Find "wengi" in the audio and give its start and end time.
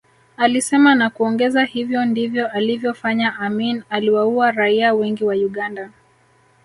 4.93-5.23